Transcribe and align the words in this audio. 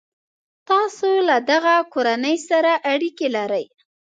تاسي 0.67 1.13
له 1.29 1.37
دغه 1.51 1.75
کورنۍ 1.93 2.35
سره 2.49 2.71
اړیکي 2.93 3.27
لرئ. 3.35 3.65